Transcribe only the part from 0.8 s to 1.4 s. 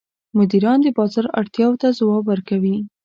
د بازار